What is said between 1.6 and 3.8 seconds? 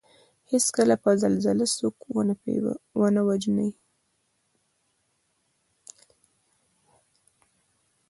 څوک ونه وژني